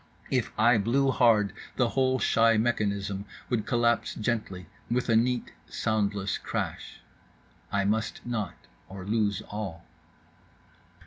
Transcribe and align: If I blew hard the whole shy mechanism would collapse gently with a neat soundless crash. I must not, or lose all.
If 0.31 0.51
I 0.57 0.79
blew 0.79 1.11
hard 1.11 1.53
the 1.75 1.89
whole 1.89 2.17
shy 2.17 2.57
mechanism 2.57 3.25
would 3.51 3.67
collapse 3.67 4.15
gently 4.15 4.65
with 4.89 5.09
a 5.09 5.15
neat 5.15 5.51
soundless 5.67 6.39
crash. 6.39 7.01
I 7.71 7.85
must 7.85 8.25
not, 8.25 8.55
or 8.89 9.05
lose 9.05 9.43
all. 9.51 9.85